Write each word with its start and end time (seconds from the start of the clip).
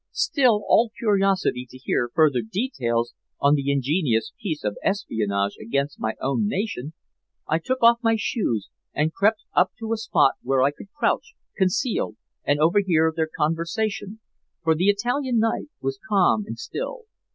Still 0.13 0.63
all 0.67 0.89
curiosity 0.97 1.67
to 1.69 1.77
hear 1.77 2.09
further 2.15 2.41
details 2.41 3.13
on 3.39 3.53
the 3.53 3.71
ingenious 3.71 4.31
piece 4.41 4.63
of 4.63 4.75
espionage 4.81 5.55
against 5.61 5.99
my 5.99 6.15
own 6.19 6.47
nation, 6.47 6.93
I 7.47 7.59
took 7.59 7.83
off 7.83 7.99
my 8.01 8.15
shoes 8.17 8.69
and 8.95 9.13
crept 9.13 9.41
up 9.53 9.73
to 9.77 9.93
a 9.93 9.97
spot 9.97 10.37
where 10.41 10.63
I 10.63 10.71
could 10.71 10.91
crouch 10.91 11.35
concealed 11.55 12.17
and 12.43 12.59
overhear 12.59 13.13
their 13.15 13.29
conversation, 13.37 14.19
for 14.63 14.73
the 14.73 14.89
Italian 14.89 15.37
night 15.37 15.67
was 15.81 15.99
calm 16.09 16.45
and 16.47 16.57
still. 16.57 17.03